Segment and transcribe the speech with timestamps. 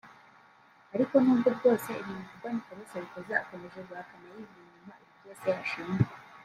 [0.93, 6.13] Ariko n’ubwo bwose ibi bivugwa Nicolas Sarkozy akomeje guhakana yivuye inyuma ibi byose ashinjwa